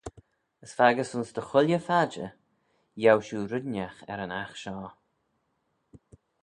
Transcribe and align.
As 0.63 0.71
faggys 0.77 1.11
ayns 1.15 1.29
dy 1.35 1.43
chooilley 1.49 1.79
phadjer, 1.87 2.31
yiow 3.01 3.19
shiu 3.25 3.39
red 3.51 3.65
ennagh 3.69 3.99
er 4.11 4.23
yn 4.25 4.35
aght 4.41 4.57
shoh. 4.61 4.93